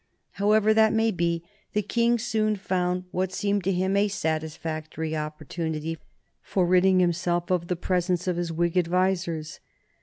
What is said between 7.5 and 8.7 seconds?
of the presence of his